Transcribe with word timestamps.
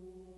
you 0.00 0.33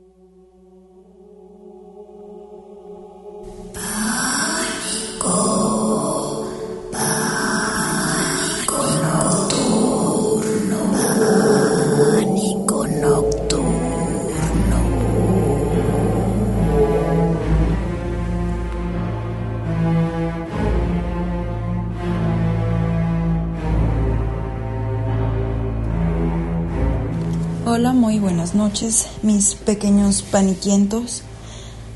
noches, 28.56 29.08
mis 29.22 29.54
pequeños 29.54 30.22
paniquientos. 30.22 31.22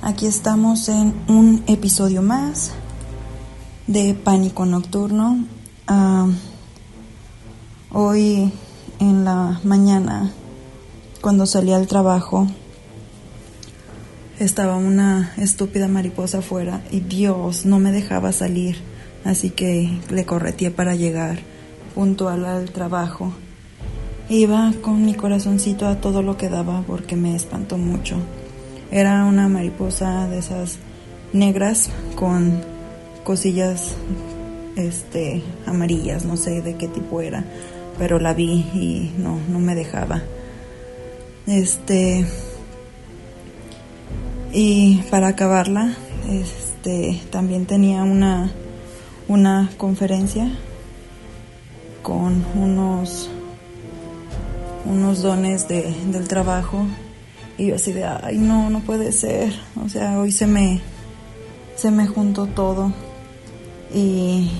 Aquí 0.03 0.27
estamos 0.27 0.91
en 0.91 1.15
un 1.27 1.65
episodio 1.67 2.21
más 2.21 2.73
de 3.87 4.13
Pánico 4.13 4.67
Nocturno. 4.67 5.47
Ah, 5.87 6.29
hoy 7.91 8.53
en 8.99 9.25
la 9.25 9.59
mañana, 9.65 10.33
cuando 11.23 11.47
salí 11.47 11.73
al 11.73 11.87
trabajo, 11.87 12.47
estaba 14.39 14.77
una 14.77 15.33
estúpida 15.39 15.89
mariposa 15.89 16.39
afuera 16.39 16.83
y 16.91 17.01
Dios 17.01 17.65
no 17.65 17.79
me 17.79 17.91
dejaba 17.91 18.33
salir, 18.33 18.77
así 19.25 19.49
que 19.49 19.99
le 20.11 20.27
correteé 20.27 20.71
para 20.71 20.95
llegar 20.95 21.41
puntual 21.95 22.45
al 22.45 22.71
trabajo. 22.71 23.33
Iba 24.31 24.73
con 24.81 25.05
mi 25.05 25.15
corazoncito 25.15 25.89
a 25.89 25.97
todo 25.97 26.23
lo 26.23 26.37
que 26.37 26.49
daba 26.49 26.85
porque 26.87 27.17
me 27.17 27.35
espantó 27.35 27.79
mucho. 27.79 28.15
Era 28.93 29.25
una 29.25 29.49
mariposa 29.49 30.29
de 30.29 30.39
esas 30.39 30.79
negras 31.33 31.91
con 32.15 32.63
cosillas 33.25 33.97
este 34.77 35.43
amarillas, 35.67 36.25
no 36.25 36.37
sé 36.37 36.63
de 36.63 36.77
qué 36.77 36.87
tipo 36.87 37.21
era, 37.21 37.45
pero 37.99 38.21
la 38.21 38.33
vi 38.33 38.65
y 38.73 39.13
no 39.19 39.41
no 39.49 39.59
me 39.59 39.75
dejaba. 39.75 40.23
Este 41.49 42.25
y 44.53 45.03
para 45.11 45.27
acabarla, 45.27 45.97
este 46.31 47.21
también 47.31 47.67
tenía 47.67 48.05
una 48.05 48.53
una 49.27 49.71
conferencia 49.77 50.57
con 52.05 52.45
unos 52.55 53.29
unos 54.85 55.23
dones 55.23 55.69
de, 55.69 55.95
del 56.07 56.29
trabajo. 56.29 56.87
Y 57.59 57.67
yo 57.67 57.75
así 57.75 57.93
de, 57.93 58.05
ay 58.05 58.39
no, 58.39 58.71
no 58.71 58.81
puede 58.81 59.13
ser, 59.13 59.53
o 59.85 59.89
sea, 59.89 60.19
hoy 60.19 60.33
se 60.33 60.47
me, 60.47 60.81
se 61.77 61.91
me 61.91 62.07
juntó 62.07 62.47
todo. 62.47 62.93
Y 63.95 64.51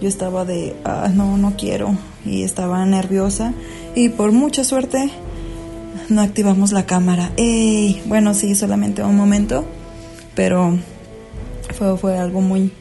yo 0.00 0.08
estaba 0.08 0.44
de, 0.44 0.74
ah, 0.84 1.10
no, 1.12 1.36
no 1.36 1.54
quiero 1.56 1.96
y 2.24 2.42
estaba 2.42 2.84
nerviosa. 2.86 3.52
Y 3.94 4.08
por 4.08 4.32
mucha 4.32 4.64
suerte 4.64 5.10
no 6.08 6.22
activamos 6.22 6.72
la 6.72 6.86
cámara. 6.86 7.32
Bueno, 8.06 8.34
sí, 8.34 8.54
solamente 8.54 9.02
un 9.02 9.16
momento, 9.16 9.64
pero 10.34 10.78
fue, 11.74 11.96
fue 11.96 12.18
algo 12.18 12.40
muy, 12.40 12.72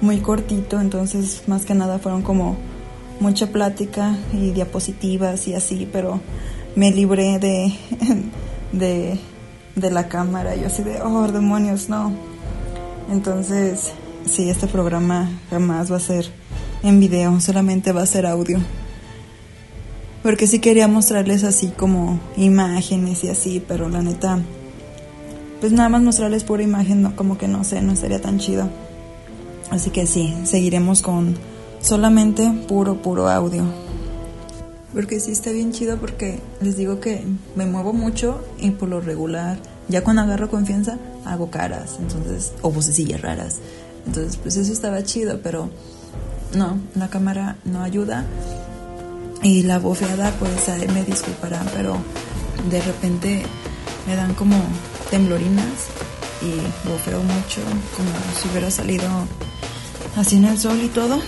muy 0.00 0.18
cortito, 0.18 0.80
entonces 0.80 1.42
más 1.46 1.64
que 1.64 1.74
nada 1.74 1.98
fueron 1.98 2.22
como 2.22 2.56
mucha 3.20 3.48
plática 3.48 4.16
y 4.32 4.50
diapositivas 4.50 5.48
y 5.48 5.54
así, 5.54 5.88
pero 5.90 6.20
me 6.76 6.90
libré 6.90 7.38
de, 8.72 9.18
de, 9.74 9.90
la 9.90 10.08
cámara. 10.08 10.54
Yo 10.56 10.66
así 10.66 10.82
de, 10.82 11.00
oh, 11.02 11.26
demonios, 11.30 11.88
no. 11.88 12.12
Entonces, 13.10 13.92
sí, 14.30 14.48
este 14.48 14.66
programa 14.66 15.30
jamás 15.50 15.90
va 15.90 15.96
a 15.96 16.00
ser 16.00 16.30
en 16.82 17.00
video, 17.00 17.40
solamente 17.40 17.92
va 17.92 18.02
a 18.02 18.06
ser 18.06 18.26
audio. 18.26 18.58
Porque 20.22 20.46
sí 20.46 20.58
quería 20.58 20.88
mostrarles 20.88 21.44
así 21.44 21.68
como 21.68 22.20
imágenes 22.36 23.24
y 23.24 23.28
así, 23.28 23.62
pero 23.66 23.88
la 23.88 24.02
neta, 24.02 24.40
pues 25.60 25.72
nada 25.72 25.88
más 25.88 26.02
mostrarles 26.02 26.44
pura 26.44 26.62
imagen, 26.62 27.02
no, 27.02 27.16
como 27.16 27.38
que 27.38 27.48
no 27.48 27.64
sé, 27.64 27.82
no 27.82 27.96
sería 27.96 28.20
tan 28.20 28.38
chido. 28.38 28.68
Así 29.70 29.90
que 29.90 30.06
sí, 30.06 30.34
seguiremos 30.44 31.02
con 31.02 31.36
solamente 31.80 32.50
puro, 32.66 33.00
puro 33.00 33.28
audio. 33.28 33.64
Porque 34.92 35.20
sí 35.20 35.32
está 35.32 35.50
bien 35.50 35.72
chido 35.72 35.98
porque 35.98 36.40
les 36.60 36.76
digo 36.76 36.98
que 37.00 37.24
me 37.54 37.66
muevo 37.66 37.92
mucho 37.92 38.42
y 38.58 38.70
por 38.70 38.88
lo 38.88 39.00
regular, 39.00 39.58
ya 39.88 40.02
cuando 40.02 40.22
agarro 40.22 40.48
confianza, 40.48 40.98
hago 41.24 41.50
caras, 41.50 41.96
entonces, 42.00 42.52
o 42.62 42.70
vocecillas 42.70 43.20
raras. 43.20 43.56
Entonces, 44.06 44.36
pues 44.36 44.56
eso 44.56 44.72
estaba 44.72 45.02
chido, 45.02 45.40
pero 45.42 45.68
no, 46.54 46.78
la 46.94 47.08
cámara 47.08 47.56
no 47.64 47.82
ayuda. 47.82 48.24
Y 49.42 49.62
la 49.62 49.78
bofeada, 49.78 50.32
pues 50.38 50.50
me 50.92 51.04
disculparán, 51.04 51.66
pero 51.74 51.96
de 52.70 52.80
repente 52.80 53.42
me 54.06 54.16
dan 54.16 54.34
como 54.34 54.56
temblorinas 55.10 55.86
y 56.42 56.88
bofeo 56.88 57.22
mucho, 57.22 57.60
como 57.96 58.10
si 58.40 58.48
hubiera 58.48 58.70
salido 58.70 59.06
así 60.16 60.36
en 60.36 60.46
el 60.46 60.58
sol 60.58 60.80
y 60.82 60.88
todo 60.88 61.20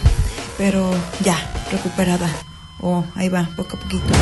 pero 0.61 0.91
ya, 1.25 1.39
recuperada. 1.73 2.29
Oh, 2.83 3.03
ahí 3.15 3.31
va, 3.31 3.49
poco 3.57 3.79
a 3.79 3.81
poquito. 3.81 4.13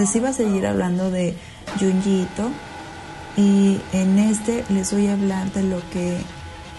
Les 0.00 0.16
iba 0.16 0.30
a 0.30 0.32
seguir 0.32 0.66
hablando 0.66 1.10
de 1.10 1.36
Junji 1.78 2.26
y 3.36 3.78
en 3.92 4.18
este 4.18 4.64
les 4.70 4.90
voy 4.94 5.08
a 5.08 5.12
hablar 5.12 5.52
de 5.52 5.62
lo 5.62 5.78
que 5.90 6.16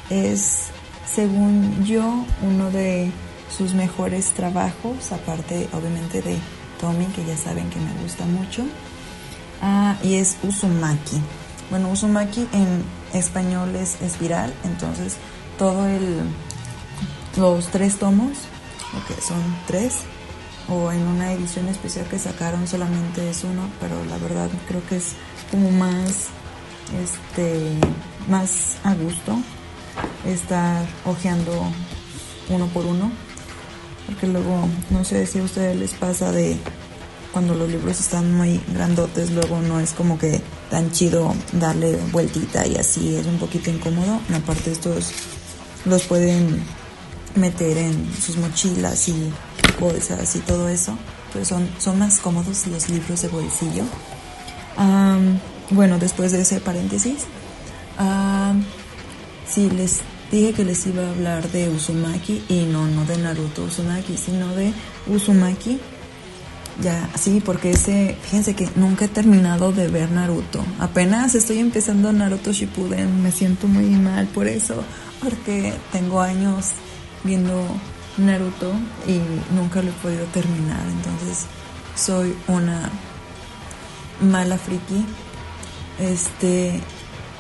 es, 0.10 0.70
según 1.06 1.86
yo, 1.86 2.26
uno 2.42 2.72
de 2.72 3.12
sus 3.56 3.76
mejores 3.76 4.32
trabajos, 4.32 5.12
aparte 5.12 5.70
obviamente 5.72 6.24
de 6.24 6.36
Tommy, 6.80 7.06
que 7.06 7.24
ya 7.24 7.38
saben 7.38 7.70
que 7.70 7.80
me 7.80 7.94
gusta 8.02 8.26
mucho, 8.26 8.64
ah, 9.62 9.96
y 10.02 10.16
es 10.16 10.38
Uzumaki. 10.42 11.22
Bueno, 11.70 11.92
Uzumaki 11.92 12.48
en 12.54 12.84
español 13.14 13.76
es 13.76 14.02
espiral, 14.02 14.52
entonces 14.64 15.18
todo 15.60 15.86
el 15.86 16.24
los 17.38 17.68
tres 17.68 18.00
tomos, 18.00 18.32
que 19.08 19.22
son 19.22 19.42
tres, 19.68 20.06
o 20.70 20.92
en 20.92 21.02
una 21.08 21.34
edición 21.34 21.68
especial 21.68 22.06
que 22.08 22.20
sacaron 22.20 22.68
solamente 22.68 23.30
es 23.30 23.44
uno, 23.44 23.70
pero 23.80 24.04
la 24.06 24.18
verdad 24.18 24.50
creo 24.68 24.86
que 24.88 24.98
es 24.98 25.14
como 25.50 25.72
más 25.72 26.28
este 27.04 27.78
más 28.28 28.78
a 28.84 28.94
gusto 28.94 29.38
estar 30.26 30.86
hojeando 31.06 31.52
uno 32.50 32.68
por 32.68 32.86
uno 32.86 33.12
porque 34.06 34.28
luego 34.28 34.68
no 34.90 35.04
sé 35.06 35.26
si 35.26 35.40
a 35.40 35.44
ustedes 35.44 35.78
les 35.78 35.92
pasa 35.92 36.32
de 36.32 36.58
cuando 37.32 37.54
los 37.56 37.70
libros 37.70 38.00
están 38.00 38.36
muy 38.36 38.62
grandotes 38.74 39.32
luego 39.32 39.62
no 39.62 39.80
es 39.80 39.92
como 39.94 40.18
que 40.18 40.42
tan 40.70 40.92
chido 40.92 41.34
darle 41.52 41.98
vueltita 42.12 42.66
y 42.66 42.78
así 42.78 43.16
es 43.16 43.26
un 43.26 43.38
poquito 43.38 43.70
incómodo. 43.70 44.20
Aparte 44.34 44.72
estos 44.72 45.12
los 45.86 46.04
pueden 46.04 46.64
meter 47.36 47.78
en 47.78 48.12
sus 48.14 48.38
mochilas 48.38 49.08
y 49.10 49.32
bolsas 49.80 50.36
y 50.36 50.40
todo 50.40 50.70
eso 50.70 50.98
pues 51.34 51.48
son, 51.48 51.70
son 51.80 52.00
más 52.00 52.20
cómodos 52.20 52.68
los 52.68 52.90
libros 52.90 53.22
de 53.22 53.28
bolsillo 53.30 53.84
bueno 55.70 55.98
después 56.00 56.32
de 56.32 56.42
ese 56.42 56.60
paréntesis 56.60 57.26
sí 59.48 59.70
les 59.70 60.02
dije 60.32 60.54
que 60.54 60.64
les 60.64 60.88
iba 60.88 61.04
a 61.04 61.10
hablar 61.10 61.52
de 61.52 61.70
Uzumaki 61.70 62.44
y 62.48 62.66
no, 62.66 62.88
no 62.88 63.06
de 63.06 63.18
Naruto 63.18 63.64
Uzumaki, 63.64 64.18
sino 64.18 64.56
de 64.56 64.74
Uzumaki. 65.08 65.80
Ya, 66.82 67.10
sí, 67.20 67.42
porque 67.46 67.72
ese, 67.72 68.18
fíjense 68.24 68.56
que 68.56 68.68
nunca 68.76 69.06
he 69.06 69.08
terminado 69.10 69.72
de 69.74 69.90
ver 69.90 70.10
Naruto. 70.10 70.64
Apenas 70.80 71.36
estoy 71.36 71.60
empezando 71.60 72.14
Naruto 72.14 72.54
Shippuden, 72.54 73.22
me 73.22 73.32
siento 73.32 73.68
muy 73.68 73.86
mal 73.88 74.28
por 74.28 74.48
eso, 74.48 74.84
porque 75.22 75.74
tengo 75.92 76.22
años 76.22 76.68
viendo 77.24 77.66
Naruto 78.18 78.72
y 79.08 79.20
nunca 79.54 79.82
lo 79.82 79.90
he 79.90 79.94
podido 79.94 80.26
terminar, 80.26 80.82
entonces 80.88 81.46
soy 81.96 82.36
una 82.48 82.90
mala 84.22 84.58
friki. 84.58 85.06
Este, 86.00 86.82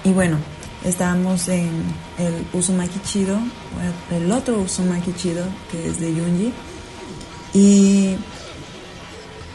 y 0.04 0.12
bueno, 0.12 0.38
estábamos 0.84 1.48
en 1.48 1.84
el 2.18 2.46
Uzumaki 2.54 3.00
Chido, 3.04 3.40
el 4.12 4.32
otro 4.32 4.60
Uzumaki 4.60 5.14
Chido 5.14 5.44
que 5.72 5.88
es 5.88 6.00
de 6.00 6.14
Yunji. 6.14 6.54
Y 7.54 8.16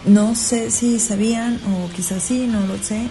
no 0.05 0.35
sé 0.35 0.71
si 0.71 1.01
sabían 1.01 1.61
o 1.67 1.91
quizás 1.95 2.23
sí, 2.23 2.47
no 2.47 2.61
lo 2.61 2.79
sé, 2.79 3.09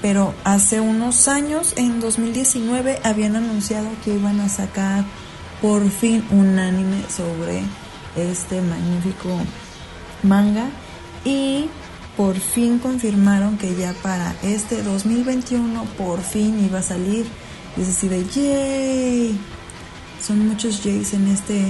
pero 0.00 0.34
hace 0.44 0.80
unos 0.80 1.26
años, 1.28 1.74
en 1.76 2.00
2019, 2.00 3.00
habían 3.02 3.36
anunciado 3.36 3.88
que 4.04 4.14
iban 4.14 4.40
a 4.40 4.48
sacar 4.48 5.04
por 5.60 5.88
fin 5.90 6.24
un 6.30 6.58
anime 6.58 7.02
sobre 7.08 7.62
este 8.16 8.60
magnífico 8.60 9.28
manga 10.22 10.68
y 11.24 11.68
por 12.16 12.38
fin 12.38 12.78
confirmaron 12.78 13.58
que 13.58 13.76
ya 13.76 13.92
para 14.02 14.34
este 14.42 14.82
2021 14.82 15.84
por 15.96 16.20
fin 16.20 16.64
iba 16.64 16.80
a 16.80 16.82
salir 16.82 17.26
y 17.76 17.82
es 17.82 17.88
así 17.88 18.08
de 18.08 18.24
yay. 18.24 19.38
Son 20.20 20.48
muchos 20.48 20.82
yays 20.82 21.14
en 21.14 21.28
este 21.28 21.64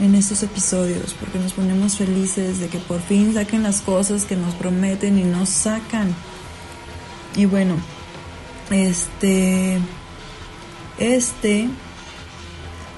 en 0.00 0.14
estos 0.14 0.42
episodios 0.42 1.14
porque 1.20 1.38
nos 1.38 1.52
ponemos 1.52 1.98
felices 1.98 2.58
de 2.58 2.68
que 2.68 2.78
por 2.78 3.00
fin 3.00 3.34
saquen 3.34 3.62
las 3.62 3.80
cosas 3.80 4.24
que 4.24 4.36
nos 4.36 4.54
prometen 4.54 5.18
y 5.18 5.24
nos 5.24 5.50
sacan. 5.50 6.14
Y 7.36 7.44
bueno, 7.44 7.76
este 8.70 9.78
este 10.98 11.68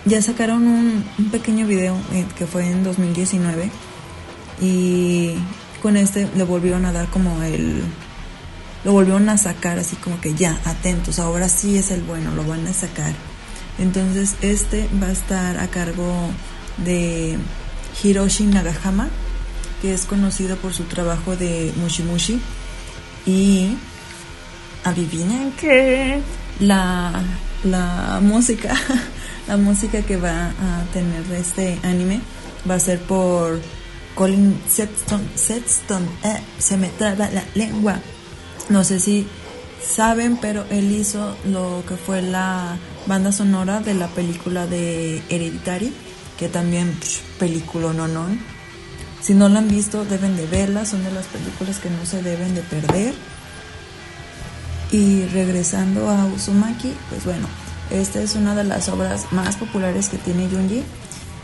ya 0.06 0.22
sacaron 0.22 0.66
un, 0.66 1.04
pequeño 1.30 1.66
video 1.66 1.96
eh, 2.12 2.24
que 2.38 2.46
fue 2.46 2.66
en 2.66 2.82
2019 2.84 3.70
y 4.60 5.34
con 5.82 5.96
este 5.96 6.28
le 6.34 6.44
volvieron 6.44 6.86
a 6.86 6.92
dar 6.92 7.08
como 7.08 7.42
el 7.42 7.82
lo 8.84 8.92
volvieron 8.92 9.28
a 9.28 9.36
sacar 9.36 9.80
así 9.80 9.96
como 9.96 10.20
que 10.20 10.34
ya, 10.34 10.60
atentos, 10.64 11.18
ahora 11.18 11.48
sí 11.48 11.76
es 11.76 11.90
el 11.90 12.02
bueno, 12.02 12.32
lo 12.36 12.44
van 12.44 12.64
a 12.68 12.72
sacar. 12.72 13.12
Entonces 13.78 14.36
este 14.42 14.88
va 15.02 15.08
a 15.08 15.12
estar 15.12 15.58
a 15.58 15.66
cargo 15.66 16.30
de 16.78 17.36
Hiroshi 18.00 18.44
Nagahama, 18.44 19.08
que 19.82 19.92
es 19.92 20.04
conocido 20.04 20.56
por 20.56 20.72
su 20.72 20.84
trabajo 20.84 21.34
de 21.34 21.72
Mushimushi. 21.76 22.40
Y 23.26 23.76
adivinen 24.84 25.50
que 25.60 26.20
la, 26.60 27.24
la 27.64 28.20
música, 28.22 28.72
la 29.46 29.56
música 29.56 30.02
que 30.02 30.16
va 30.16 30.48
a 30.48 30.84
tener 30.92 31.22
este 31.32 31.78
anime 31.82 32.20
va 32.68 32.74
a 32.74 32.80
ser 32.80 33.00
por 33.00 33.60
Colin 34.14 34.60
Sexton, 34.68 35.28
Sexton, 35.34 36.02
eh, 36.24 36.40
se 36.58 36.76
me 36.76 36.88
traba 36.88 37.28
la 37.30 37.44
lengua. 37.54 38.00
No 38.68 38.82
sé 38.82 38.98
si 38.98 39.26
saben, 39.86 40.38
pero 40.38 40.64
él 40.70 40.90
hizo 40.90 41.36
lo 41.44 41.84
que 41.86 41.96
fue 41.96 42.22
la 42.22 42.76
banda 43.06 43.30
sonora 43.30 43.80
de 43.80 43.94
la 43.94 44.08
película 44.08 44.66
de 44.66 45.22
Hereditary, 45.28 45.92
que 46.38 46.48
también 46.48 46.98
película 47.38 47.92
no 47.92 48.08
no. 48.08 48.26
Si 49.20 49.34
no 49.34 49.48
la 49.48 49.58
han 49.58 49.68
visto, 49.68 50.04
deben 50.04 50.36
de 50.36 50.46
verla, 50.46 50.86
son 50.86 51.04
de 51.04 51.12
las 51.12 51.26
películas 51.26 51.78
que 51.78 51.90
no 51.90 52.04
se 52.06 52.22
deben 52.22 52.54
de 52.54 52.62
perder. 52.62 53.14
Y 54.92 55.24
regresando 55.26 56.08
a 56.10 56.26
Uzumaki, 56.26 56.94
pues 57.10 57.24
bueno, 57.24 57.48
esta 57.90 58.20
es 58.20 58.34
una 58.34 58.54
de 58.54 58.64
las 58.64 58.88
obras 58.88 59.32
más 59.32 59.56
populares 59.56 60.08
que 60.08 60.18
tiene 60.18 60.48
Junji. 60.48 60.82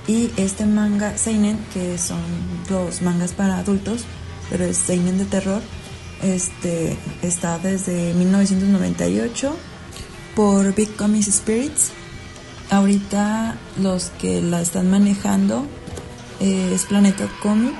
Y 0.08 0.30
este 0.36 0.66
manga 0.66 1.16
Seinen, 1.16 1.58
que 1.72 1.96
son 1.96 2.20
dos 2.68 3.02
mangas 3.02 3.32
para 3.32 3.58
adultos, 3.58 4.04
pero 4.50 4.64
es 4.64 4.76
Seinen 4.76 5.18
de 5.18 5.24
terror, 5.26 5.62
este, 6.22 6.96
está 7.22 7.58
desde 7.58 8.12
1998 8.14 9.56
por 10.34 10.74
Big 10.74 10.94
Comics 10.96 11.26
Spirits. 11.26 11.90
Ahorita 12.70 13.56
los 13.80 14.10
que 14.20 14.40
la 14.40 14.60
están 14.62 14.90
manejando 14.90 15.66
eh, 16.40 16.72
es 16.74 16.84
Planeta 16.86 17.28
Comic, 17.42 17.74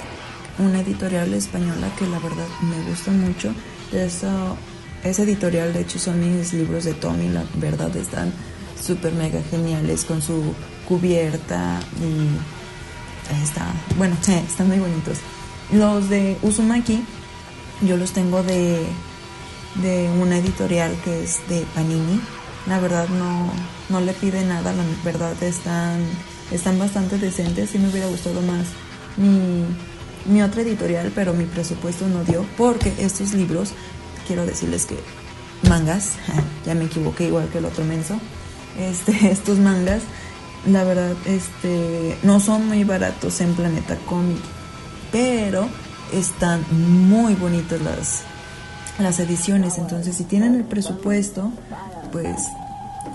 una 0.59 0.81
editorial 0.81 1.33
española 1.35 1.91
que 1.99 2.07
la 2.07 2.19
verdad 2.19 2.47
me 2.61 2.89
gusta 2.89 3.11
mucho. 3.11 3.55
Eso, 3.93 4.57
ese 5.03 5.23
editorial, 5.23 5.73
de 5.73 5.81
hecho, 5.81 5.99
son 5.99 6.21
mis 6.21 6.53
libros 6.53 6.85
de 6.85 6.95
Tommy, 6.95 7.29
la 7.29 7.45
verdad 7.55 7.95
están 7.97 8.33
súper 8.85 9.13
mega 9.13 9.41
geniales 9.51 10.05
con 10.05 10.21
su 10.21 10.55
cubierta 10.89 11.81
y 12.01 13.43
está, 13.43 13.67
bueno, 13.97 14.17
están 14.27 14.69
muy 14.69 14.79
bonitos. 14.79 15.19
Los 15.73 16.09
de 16.09 16.37
Uzumaki 16.43 17.03
yo 17.87 17.97
los 17.97 18.13
tengo 18.13 18.43
de, 18.43 18.85
de 19.77 20.11
una 20.21 20.39
editorial 20.39 20.95
que 21.05 21.25
es 21.25 21.41
de 21.49 21.65
Panini. 21.75 22.21
La 22.67 22.79
verdad 22.79 23.09
no, 23.09 23.51
no 23.89 24.01
le 24.01 24.13
pide 24.13 24.45
nada, 24.45 24.73
la 24.73 24.85
verdad 25.05 25.41
están, 25.43 26.01
están 26.53 26.79
bastante 26.79 27.19
decentes. 27.19 27.71
Sí 27.71 27.79
me 27.79 27.89
hubiera 27.89 28.07
gustado 28.07 28.41
más 28.43 28.67
mi, 29.17 29.65
mi 30.33 30.43
otra 30.43 30.63
editorial, 30.63 31.11
pero 31.15 31.33
mi 31.33 31.45
presupuesto 31.45 32.07
no 32.07 32.23
dio 32.25 32.45
porque 32.57 32.93
estos 32.99 33.33
libros, 33.33 33.73
quiero 34.27 34.47
decirles 34.47 34.87
que 34.87 34.97
mangas, 35.69 36.13
ya 36.67 36.75
me 36.75 36.85
equivoqué 36.85 37.27
igual 37.27 37.49
que 37.49 37.59
el 37.59 37.65
otro 37.65 37.85
menso, 37.85 38.21
este, 38.79 39.31
estos 39.31 39.59
mangas, 39.59 40.03
la 40.67 40.85
verdad, 40.85 41.13
este, 41.27 42.17
no 42.23 42.41
son 42.41 42.69
muy 42.69 42.85
baratos 42.85 43.41
en 43.41 43.55
Planeta 43.55 43.97
Comic, 44.07 44.39
pero 45.11 45.69
están 46.13 46.65
muy 46.71 47.35
bonitas 47.35 47.81
las, 47.81 48.23
las 48.99 49.19
ediciones. 49.19 49.79
Entonces, 49.79 50.17
si 50.17 50.25
tienen 50.25 50.55
el 50.55 50.65
presupuesto, 50.65 51.51
pues 52.13 52.49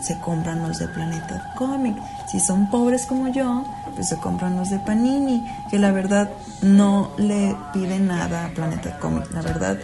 se 0.02 0.20
compran 0.20 0.68
los 0.68 0.80
de 0.80 0.88
Planeta 0.90 1.54
Comic. 1.58 1.96
Si 2.30 2.40
son 2.40 2.70
pobres 2.70 3.06
como 3.06 3.30
yo, 3.30 3.66
pues 3.96 4.10
se 4.10 4.18
compran 4.18 4.58
los 4.58 4.70
de 4.70 4.80
Panini, 4.80 5.44
que 5.70 5.80
la 5.80 5.92
verdad 5.92 6.30
no 6.62 7.12
le 7.18 7.56
pide 7.74 8.00
nada 8.00 8.46
a 8.46 8.50
Planeta 8.50 9.00
Comic. 9.00 9.32
La 9.32 9.42
verdad, 9.42 9.78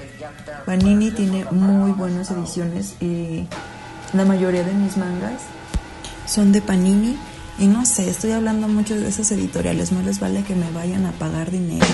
Panini 0.65 1.11
tiene 1.11 1.45
muy 1.45 1.91
buenas 1.91 2.29
ediciones 2.31 2.95
y 3.01 3.47
la 4.13 4.25
mayoría 4.25 4.63
de 4.63 4.73
mis 4.73 4.97
mangas 4.97 5.41
son 6.25 6.51
de 6.51 6.61
Panini 6.61 7.17
Y 7.59 7.67
no 7.67 7.85
sé, 7.85 8.09
estoy 8.09 8.31
hablando 8.31 8.67
mucho 8.67 8.95
de 8.95 9.07
esas 9.07 9.31
editoriales, 9.31 9.91
no 9.91 10.01
les 10.01 10.19
vale 10.19 10.43
que 10.43 10.55
me 10.55 10.71
vayan 10.71 11.05
a 11.05 11.11
pagar 11.11 11.51
dinero. 11.51 11.85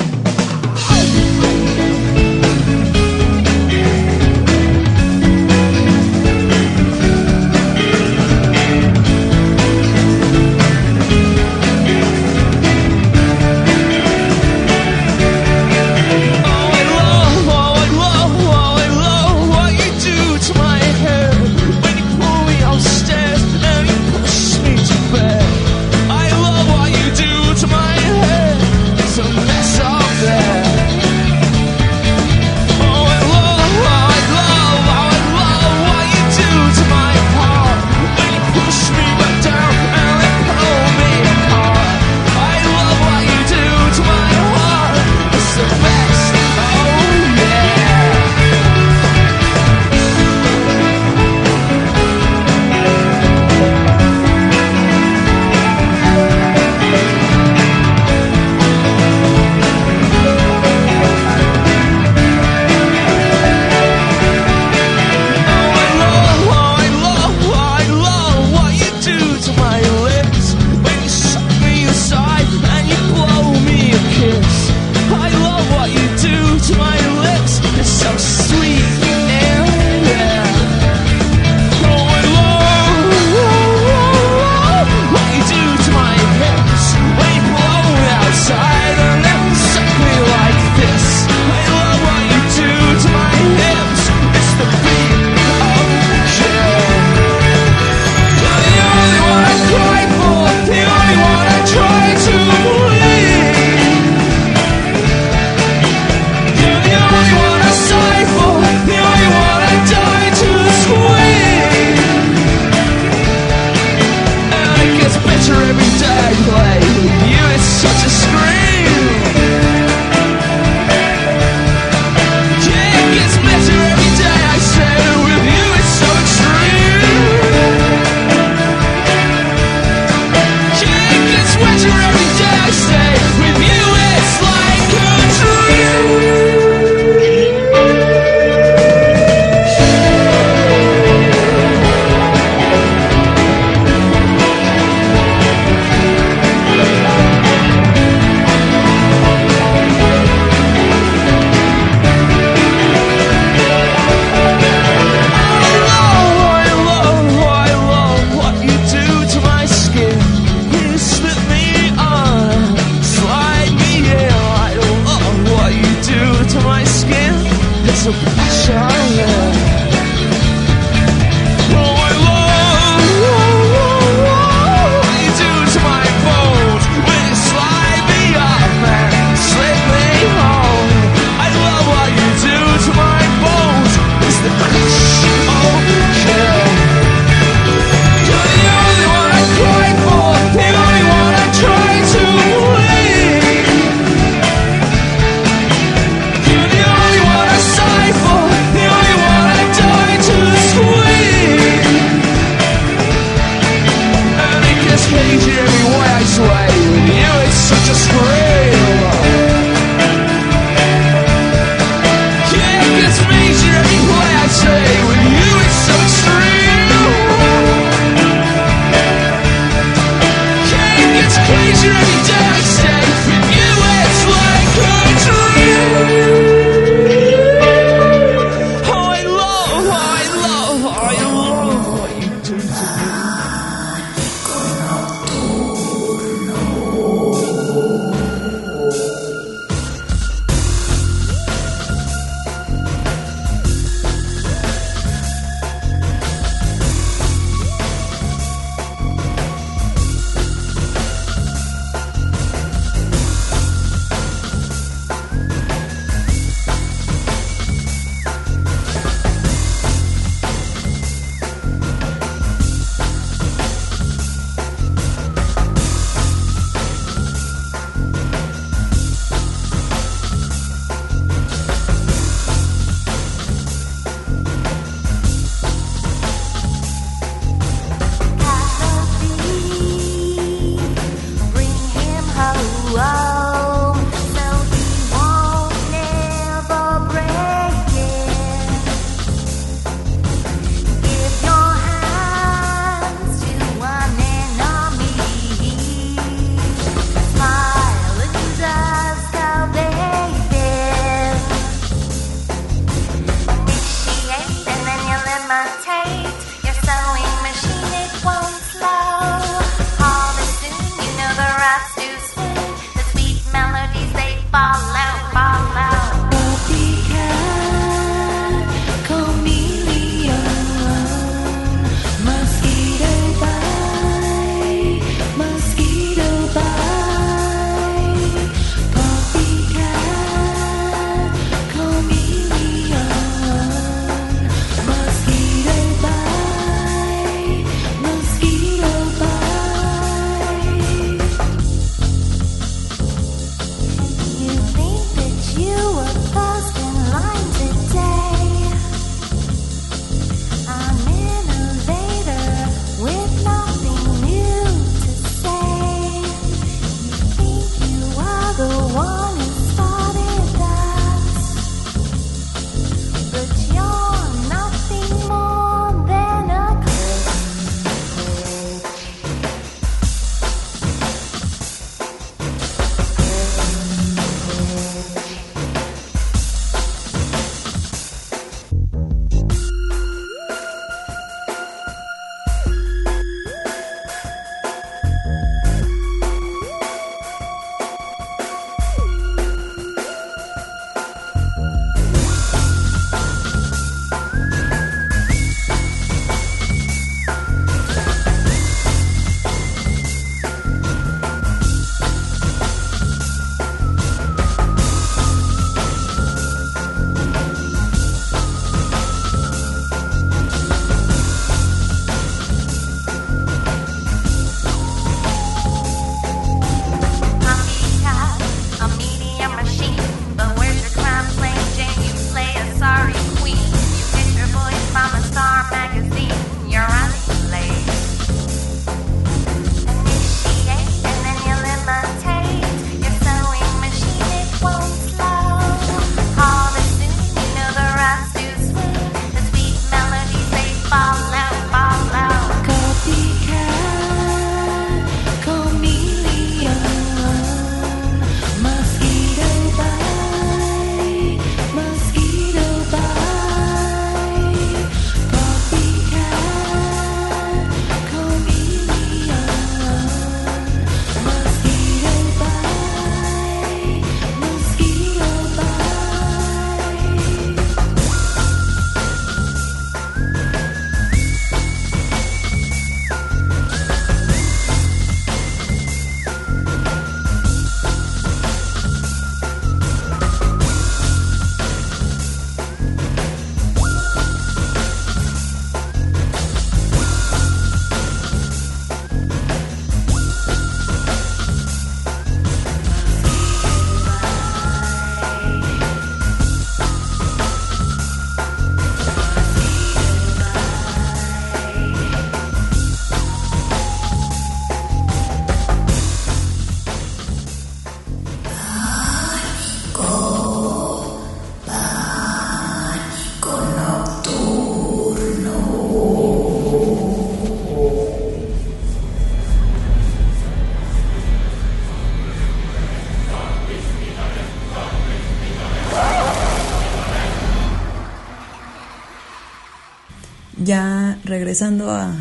Regresando 531.39 531.89
a 531.89 532.13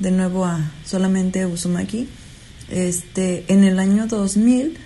de 0.00 0.10
nuevo 0.10 0.44
a 0.44 0.72
solamente 0.84 1.46
Uzumaki, 1.46 2.08
este, 2.70 3.44
en 3.46 3.62
el 3.62 3.78
año 3.78 4.08
2000 4.08 4.76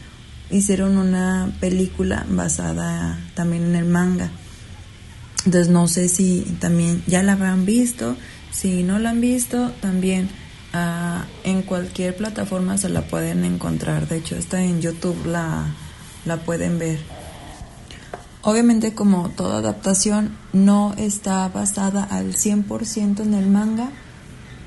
hicieron 0.50 0.98
una 0.98 1.56
película 1.58 2.26
basada 2.28 3.18
también 3.34 3.64
en 3.64 3.76
el 3.76 3.86
manga. 3.86 4.28
Entonces 5.46 5.70
no 5.70 5.88
sé 5.88 6.10
si 6.10 6.42
también 6.60 7.02
ya 7.06 7.22
la 7.22 7.32
habrán 7.32 7.64
visto, 7.64 8.14
si 8.52 8.82
no 8.82 8.98
la 8.98 9.08
han 9.08 9.22
visto, 9.22 9.72
también 9.80 10.28
ah, 10.74 11.24
en 11.42 11.62
cualquier 11.62 12.14
plataforma 12.14 12.76
se 12.76 12.90
la 12.90 13.06
pueden 13.06 13.42
encontrar. 13.46 14.06
De 14.06 14.18
hecho, 14.18 14.36
está 14.36 14.62
en 14.62 14.82
YouTube, 14.82 15.24
la, 15.24 15.64
la 16.26 16.36
pueden 16.36 16.78
ver. 16.78 16.98
Obviamente 18.46 18.94
como 18.94 19.30
toda 19.30 19.58
adaptación 19.58 20.30
no 20.52 20.94
está 20.96 21.48
basada 21.48 22.04
al 22.04 22.34
100% 22.34 23.18
en 23.22 23.34
el 23.34 23.48
manga, 23.48 23.90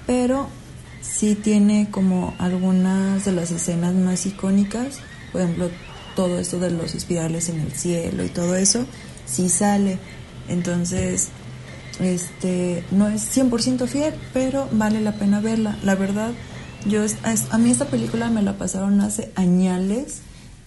pero 0.06 0.50
sí 1.02 1.34
tiene 1.34 1.88
como 1.90 2.34
algunas 2.40 3.24
de 3.24 3.32
las 3.32 3.52
escenas 3.52 3.94
más 3.94 4.26
icónicas, 4.26 5.00
por 5.32 5.40
ejemplo, 5.40 5.70
todo 6.14 6.40
esto 6.40 6.60
de 6.60 6.72
los 6.72 6.94
espirales 6.94 7.48
en 7.48 7.62
el 7.62 7.72
cielo 7.72 8.26
y 8.26 8.28
todo 8.28 8.58
eso, 8.58 8.86
sí 9.26 9.48
sale. 9.48 9.98
Entonces, 10.50 11.30
este, 12.02 12.84
no 12.92 13.08
es 13.08 13.34
100% 13.34 13.88
fiel, 13.88 14.14
pero 14.34 14.68
vale 14.74 15.00
la 15.00 15.14
pena 15.14 15.40
verla. 15.40 15.80
La 15.84 15.96
verdad, 15.96 16.32
yo 16.86 17.06
a 17.50 17.58
mí 17.58 17.72
esta 17.72 17.86
película 17.86 18.30
me 18.30 18.42
la 18.42 18.58
pasaron 18.58 19.00
hace 19.00 19.32
añales 19.36 20.20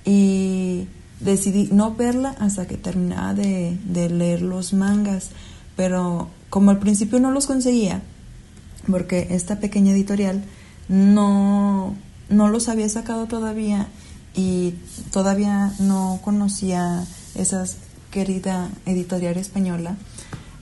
y 0.07 0.89
decidí 1.25 1.69
no 1.73 1.95
verla 1.95 2.35
hasta 2.39 2.67
que 2.67 2.77
terminaba 2.77 3.35
de, 3.35 3.79
de 3.85 4.11
leer 4.11 4.43
los 4.43 4.73
mangas, 4.73 5.31
pero 5.77 6.29
como 6.51 6.71
al 6.71 6.79
principio 6.79 7.21
no 7.21 7.31
los 7.31 7.47
conseguía, 7.47 8.03
porque 8.91 9.29
esta 9.31 9.61
pequeña 9.61 9.93
editorial 9.93 10.45
no, 10.89 11.95
no 12.29 12.49
los 12.49 12.69
había 12.69 12.89
sacado 12.89 13.27
todavía 13.27 13.89
y 14.35 14.75
todavía 15.13 15.73
no 15.79 16.21
conocía 16.25 17.05
esa 17.35 17.65
querida 18.11 18.69
editorial 18.87 19.37
española. 19.37 19.97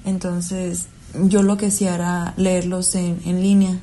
Entonces 0.04 0.86
yo 1.24 1.42
lo 1.42 1.56
que 1.56 1.66
hacía 1.66 1.94
era 1.94 2.34
leerlos 2.36 2.94
en, 2.94 3.20
en 3.24 3.42
línea 3.42 3.80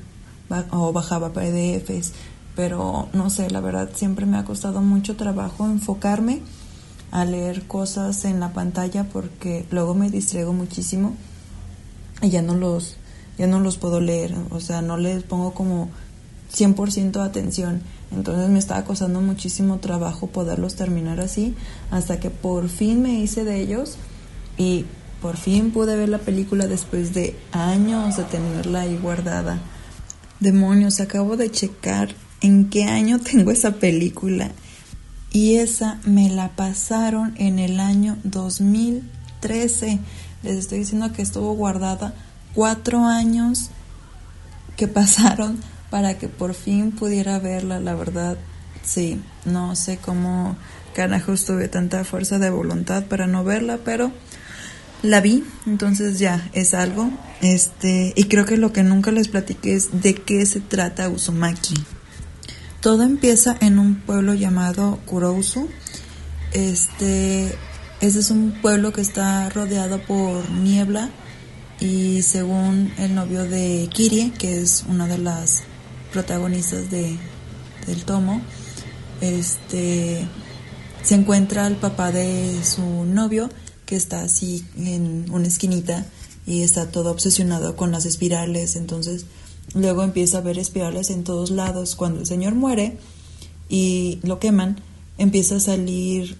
o 0.71 0.93
bajaba 0.93 1.33
PDFs, 1.33 2.13
pero 2.55 3.09
no 3.13 3.29
sé, 3.29 3.49
la 3.49 3.59
verdad 3.59 3.89
siempre 3.93 4.25
me 4.25 4.37
ha 4.37 4.45
costado 4.45 4.81
mucho 4.81 5.15
trabajo 5.15 5.65
enfocarme 5.65 6.41
a 7.17 7.25
leer 7.25 7.63
cosas 7.63 8.25
en 8.25 8.39
la 8.39 8.53
pantalla 8.53 9.03
porque 9.11 9.65
luego 9.71 9.95
me 9.95 10.11
distraigo 10.11 10.53
muchísimo 10.53 11.15
y 12.21 12.29
ya 12.29 12.43
no 12.43 12.53
los 12.55 12.97
ya 13.39 13.47
no 13.47 13.59
los 13.59 13.77
puedo 13.77 14.01
leer, 14.01 14.33
o 14.49 14.59
sea, 14.59 14.81
no 14.81 14.97
les 14.97 15.21
pongo 15.21 15.53
como 15.53 15.89
100% 16.55 17.23
atención. 17.23 17.81
Entonces 18.11 18.49
me 18.49 18.57
estaba 18.57 18.83
costando 18.83 19.21
muchísimo 19.21 19.77
trabajo 19.77 20.25
poderlos 20.25 20.75
terminar 20.75 21.19
así, 21.19 21.53
hasta 21.91 22.19
que 22.19 22.31
por 22.31 22.67
fin 22.67 23.03
me 23.03 23.19
hice 23.19 23.43
de 23.43 23.59
ellos 23.59 23.97
y 24.57 24.85
por 25.21 25.37
fin 25.37 25.69
pude 25.69 25.95
ver 25.95 26.09
la 26.09 26.17
película 26.17 26.65
después 26.65 27.13
de 27.13 27.35
años 27.51 28.17
de 28.17 28.23
tenerla 28.23 28.81
ahí 28.81 28.97
guardada. 28.97 29.59
Demonios, 30.39 30.99
acabo 30.99 31.37
de 31.37 31.51
checar 31.51 32.15
en 32.41 32.69
qué 32.71 32.85
año 32.85 33.19
tengo 33.19 33.51
esa 33.51 33.73
película. 33.73 34.51
Y 35.31 35.55
esa 35.55 35.99
me 36.05 36.29
la 36.29 36.49
pasaron 36.49 37.33
en 37.37 37.59
el 37.59 37.79
año 37.79 38.17
2013. 38.23 39.99
Les 40.43 40.55
estoy 40.55 40.79
diciendo 40.79 41.11
que 41.11 41.21
estuvo 41.21 41.53
guardada 41.53 42.13
cuatro 42.53 43.05
años 43.05 43.69
que 44.75 44.87
pasaron 44.87 45.59
para 45.89 46.17
que 46.17 46.27
por 46.27 46.53
fin 46.53 46.91
pudiera 46.91 47.39
verla, 47.39 47.79
la 47.79 47.95
verdad, 47.95 48.37
sí, 48.83 49.21
no 49.45 49.75
sé 49.75 49.97
cómo 49.97 50.57
carajos 50.93 51.45
tuve 51.45 51.67
tanta 51.67 52.03
fuerza 52.03 52.39
de 52.39 52.49
voluntad 52.49 53.05
para 53.05 53.27
no 53.27 53.43
verla, 53.43 53.79
pero 53.85 54.11
la 55.03 55.21
vi, 55.21 55.43
entonces 55.65 56.19
ya 56.19 56.49
es 56.53 56.73
algo, 56.73 57.09
este, 57.41 58.13
y 58.15 58.23
creo 58.25 58.45
que 58.45 58.57
lo 58.57 58.73
que 58.73 58.83
nunca 58.83 59.11
les 59.11 59.27
platiqué 59.27 59.75
es 59.75 60.01
de 60.01 60.15
qué 60.15 60.45
se 60.45 60.59
trata 60.59 61.07
Uzumaki. 61.07 61.75
Todo 62.87 63.03
empieza 63.03 63.57
en 63.59 63.79
un 63.79 63.95
pueblo 63.95 64.33
llamado 64.33 64.99
Kurousu, 65.05 65.67
este, 66.53 67.53
es 67.99 68.31
un 68.31 68.61
pueblo 68.61 68.93
que 68.93 69.01
está 69.01 69.49
rodeado 69.49 69.99
por 70.03 70.49
niebla, 70.51 71.09
y 71.81 72.21
según 72.21 72.93
el 72.97 73.13
novio 73.13 73.43
de 73.43 73.89
Kirie, 73.91 74.31
que 74.31 74.61
es 74.61 74.85
una 74.87 75.05
de 75.05 75.17
las 75.17 75.63
protagonistas 76.13 76.89
de, 76.89 77.17
del 77.87 78.05
tomo, 78.05 78.41
este 79.19 80.25
se 81.03 81.15
encuentra 81.15 81.67
el 81.67 81.75
papá 81.75 82.13
de 82.13 82.63
su 82.63 83.03
novio 83.03 83.49
que 83.85 83.97
está 83.97 84.21
así 84.21 84.65
en 84.77 85.25
una 85.29 85.47
esquinita 85.49 86.05
y 86.45 86.63
está 86.63 86.89
todo 86.89 87.11
obsesionado 87.11 87.75
con 87.75 87.91
las 87.91 88.05
espirales, 88.05 88.77
entonces 88.77 89.25
luego 89.73 90.03
empieza 90.03 90.39
a 90.39 90.41
ver 90.41 90.57
espirales 90.57 91.09
en 91.09 91.23
todos 91.23 91.51
lados. 91.51 91.95
Cuando 91.95 92.19
el 92.19 92.25
señor 92.25 92.55
muere 92.55 92.97
y 93.69 94.19
lo 94.23 94.39
queman, 94.39 94.81
empieza 95.17 95.57
a 95.57 95.59
salir 95.59 96.37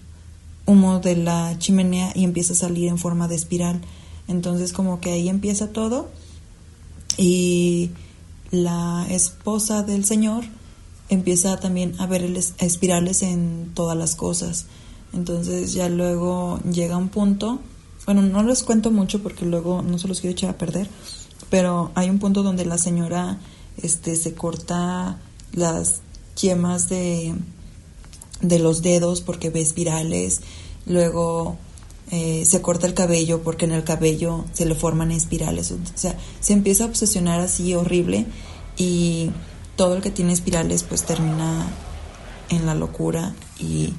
humo 0.66 1.00
de 1.00 1.16
la 1.16 1.58
chimenea 1.58 2.12
y 2.14 2.24
empieza 2.24 2.52
a 2.52 2.56
salir 2.56 2.88
en 2.88 2.98
forma 2.98 3.28
de 3.28 3.36
espiral. 3.36 3.80
Entonces 4.28 4.72
como 4.72 5.00
que 5.00 5.12
ahí 5.12 5.28
empieza 5.28 5.72
todo 5.72 6.10
y 7.16 7.90
la 8.50 9.06
esposa 9.10 9.82
del 9.82 10.04
Señor 10.04 10.44
empieza 11.08 11.58
también 11.58 11.94
a 11.98 12.06
ver 12.06 12.22
espirales 12.58 13.22
en 13.22 13.72
todas 13.74 13.96
las 13.96 14.14
cosas. 14.14 14.66
Entonces 15.12 15.72
ya 15.72 15.88
luego 15.88 16.60
llega 16.70 16.96
un 16.96 17.08
punto, 17.08 17.60
bueno, 18.04 18.22
no 18.22 18.42
les 18.42 18.62
cuento 18.62 18.90
mucho 18.90 19.22
porque 19.22 19.46
luego 19.46 19.82
no 19.82 19.98
se 19.98 20.08
los 20.08 20.20
quiero 20.20 20.32
echar 20.32 20.50
a 20.50 20.58
perder, 20.58 20.88
pero 21.50 21.90
hay 21.94 22.10
un 22.10 22.18
punto 22.18 22.42
donde 22.42 22.64
la 22.64 22.78
señora 22.78 23.38
este, 23.82 24.16
se 24.16 24.34
corta 24.34 25.18
las 25.52 26.00
yemas 26.40 26.88
de, 26.88 27.34
de 28.40 28.58
los 28.58 28.82
dedos 28.82 29.20
porque 29.20 29.50
ve 29.50 29.60
espirales, 29.60 30.40
luego 30.86 31.56
eh, 32.10 32.44
se 32.46 32.62
corta 32.62 32.86
el 32.86 32.94
cabello 32.94 33.42
porque 33.42 33.66
en 33.66 33.72
el 33.72 33.84
cabello 33.84 34.44
se 34.52 34.66
le 34.66 34.74
forman 34.74 35.10
espirales. 35.10 35.72
O 35.72 35.78
sea, 35.94 36.16
se 36.40 36.52
empieza 36.52 36.84
a 36.84 36.86
obsesionar 36.86 37.40
así 37.40 37.74
horrible 37.74 38.26
y 38.76 39.30
todo 39.76 39.96
el 39.96 40.02
que 40.02 40.10
tiene 40.10 40.32
espirales 40.32 40.82
pues 40.82 41.04
termina 41.04 41.66
en 42.48 42.66
la 42.66 42.74
locura 42.74 43.34
y, 43.58 43.94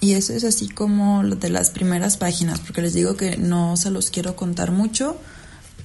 y 0.00 0.12
eso 0.12 0.32
es 0.32 0.44
así 0.44 0.68
como 0.68 1.24
de 1.24 1.50
las 1.50 1.70
primeras 1.70 2.16
páginas, 2.16 2.60
porque 2.60 2.82
les 2.82 2.94
digo 2.94 3.16
que 3.16 3.36
no 3.36 3.76
se 3.76 3.90
los 3.90 4.10
quiero 4.10 4.36
contar 4.36 4.70
mucho 4.70 5.16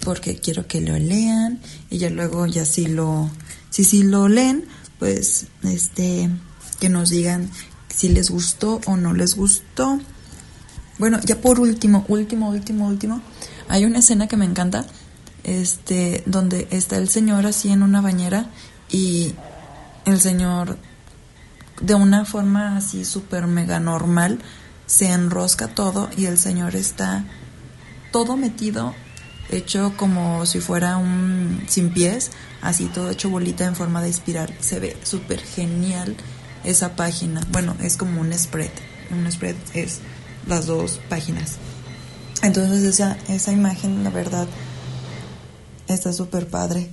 porque 0.03 0.37
quiero 0.37 0.67
que 0.67 0.81
lo 0.81 0.97
lean 0.97 1.59
y 1.89 1.97
ya 1.97 2.09
luego 2.09 2.45
ya 2.45 2.65
si 2.65 2.87
lo 2.87 3.29
si 3.69 3.83
si 3.83 4.03
lo 4.03 4.27
leen 4.27 4.65
pues 4.99 5.47
este 5.63 6.29
que 6.79 6.89
nos 6.89 7.09
digan 7.09 7.49
si 7.95 8.09
les 8.09 8.29
gustó 8.31 8.81
o 8.85 8.97
no 8.97 9.13
les 9.13 9.35
gustó. 9.35 9.99
Bueno, 10.97 11.19
ya 11.23 11.39
por 11.39 11.59
último, 11.59 12.05
último, 12.07 12.49
último, 12.49 12.87
último, 12.87 13.21
hay 13.67 13.85
una 13.85 13.99
escena 13.99 14.27
que 14.27 14.37
me 14.37 14.45
encanta, 14.45 14.85
este, 15.43 16.23
donde 16.25 16.67
está 16.71 16.97
el 16.97 17.09
señor 17.09 17.45
así 17.45 17.69
en 17.69 17.83
una 17.83 18.01
bañera 18.01 18.49
y 18.89 19.33
el 20.05 20.19
señor 20.19 20.77
de 21.81 21.95
una 21.95 22.25
forma 22.25 22.77
así 22.77 23.05
súper 23.05 23.47
mega 23.47 23.79
normal 23.79 24.39
se 24.85 25.11
enrosca 25.11 25.67
todo 25.67 26.09
y 26.17 26.25
el 26.25 26.37
señor 26.37 26.75
está 26.75 27.25
todo 28.11 28.37
metido, 28.37 28.93
hecho 29.53 29.93
como 29.97 30.45
si 30.45 30.59
fuera 30.59 30.97
un 30.97 31.63
sin 31.67 31.91
pies, 31.91 32.31
así 32.61 32.85
todo 32.85 33.09
hecho 33.09 33.29
bolita 33.29 33.65
en 33.65 33.75
forma 33.75 34.01
de 34.01 34.09
espiral. 34.09 34.53
Se 34.59 34.79
ve 34.79 34.97
súper 35.03 35.39
genial 35.39 36.15
esa 36.63 36.95
página. 36.95 37.41
Bueno, 37.51 37.75
es 37.81 37.97
como 37.97 38.21
un 38.21 38.33
spread. 38.33 38.71
Un 39.11 39.29
spread 39.31 39.55
es 39.73 39.99
las 40.47 40.65
dos 40.65 40.99
páginas. 41.09 41.57
Entonces 42.41 42.83
esa, 42.83 43.17
esa 43.29 43.51
imagen, 43.51 44.03
la 44.03 44.09
verdad, 44.09 44.47
está 45.87 46.13
súper 46.13 46.47
padre. 46.47 46.89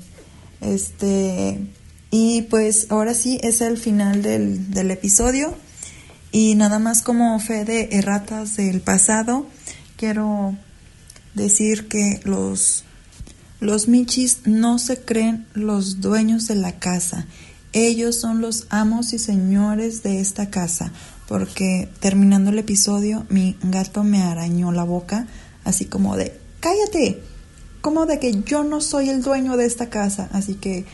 Este, 0.60 1.60
y 2.10 2.42
pues 2.42 2.86
ahora 2.90 3.14
sí 3.14 3.38
es 3.42 3.60
el 3.60 3.78
final 3.78 4.22
del, 4.22 4.70
del 4.70 4.90
episodio. 4.90 5.54
Y 6.30 6.54
nada 6.56 6.78
más 6.78 7.02
como 7.02 7.38
fe 7.40 7.64
de 7.64 7.88
erratas 7.92 8.56
del 8.56 8.82
pasado, 8.82 9.46
quiero 9.96 10.54
decir 11.38 11.88
que 11.88 12.20
los, 12.24 12.84
los 13.60 13.88
Michis 13.88 14.40
no 14.44 14.78
se 14.78 15.00
creen 15.00 15.46
los 15.54 16.00
dueños 16.00 16.46
de 16.46 16.56
la 16.56 16.78
casa. 16.78 17.26
Ellos 17.72 18.20
son 18.20 18.40
los 18.40 18.66
amos 18.68 19.12
y 19.12 19.18
señores 19.18 20.02
de 20.02 20.20
esta 20.20 20.50
casa 20.50 20.92
porque 21.28 21.88
terminando 22.00 22.50
el 22.50 22.58
episodio 22.58 23.26
mi 23.28 23.56
gato 23.62 24.02
me 24.04 24.22
arañó 24.22 24.72
la 24.72 24.84
boca 24.84 25.26
así 25.64 25.84
como 25.84 26.16
de 26.16 26.34
cállate 26.60 27.20
¿Cómo 27.80 28.06
de 28.06 28.18
que 28.18 28.42
yo 28.42 28.64
no 28.64 28.80
soy 28.80 29.08
el 29.08 29.22
dueño 29.22 29.56
de 29.56 29.64
esta 29.64 29.88
casa? 29.88 30.28
Así 30.32 30.54
que 30.54 30.84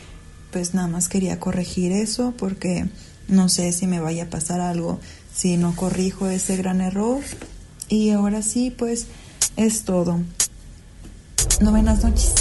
pues 0.51 0.73
nada 0.73 0.87
más 0.87 1.09
quería 1.09 1.39
corregir 1.39 1.91
eso 1.91 2.33
porque 2.37 2.85
no 3.27 3.49
sé 3.49 3.71
si 3.71 3.87
me 3.87 3.99
vaya 3.99 4.25
a 4.25 4.29
pasar 4.29 4.61
algo 4.61 4.99
si 5.33 5.57
no 5.57 5.75
corrijo 5.75 6.29
ese 6.29 6.55
gran 6.57 6.81
error. 6.81 7.21
Y 7.89 8.11
ahora 8.11 8.43
sí, 8.43 8.71
pues 8.71 9.07
es 9.55 9.83
todo. 9.83 10.19
No 11.61 11.71
buenas 11.71 12.03
noches. 12.03 12.33